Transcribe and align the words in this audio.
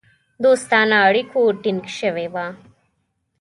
دوستانه 0.43 0.95
اړیکو 1.07 1.39
ټینګ 1.63 1.83
سوي 1.99 2.27
وه. 2.33 2.45